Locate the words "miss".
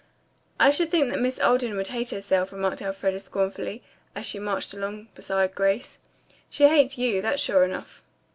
1.21-1.39